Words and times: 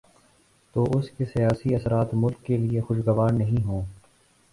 تو 0.75 0.83
اس 0.97 1.09
کے 1.11 1.25
سیاسی 1.25 1.75
اثرات 1.75 2.13
ملک 2.13 2.43
کے 2.45 2.57
لیے 2.57 2.81
خوشگوار 2.81 3.31
نہیں 3.33 3.63
ہوں۔ 3.63 3.85